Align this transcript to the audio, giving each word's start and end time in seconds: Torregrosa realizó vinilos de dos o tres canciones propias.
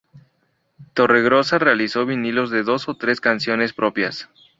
Torregrosa 0.95 1.59
realizó 1.59 2.07
vinilos 2.07 2.49
de 2.49 2.63
dos 2.63 2.89
o 2.89 2.95
tres 2.97 3.21
canciones 3.21 3.71
propias. 3.71 4.27